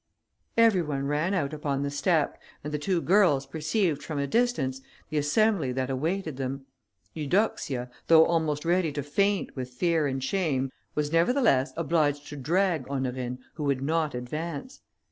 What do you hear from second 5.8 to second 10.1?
awaited them. Eudoxia, though almost ready to faint with fear